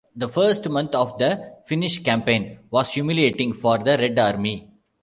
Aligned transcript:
The 0.15 0.27
first 0.27 0.67
month 0.67 0.95
of 0.95 1.19
the 1.19 1.57
Finnish 1.67 2.01
campaign 2.01 2.57
was 2.71 2.91
humiliating 2.91 3.53
for 3.53 3.77
the 3.77 3.99
Red 3.99 4.17
Army. 4.17 4.67